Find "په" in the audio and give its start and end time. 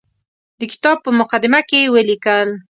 1.05-1.11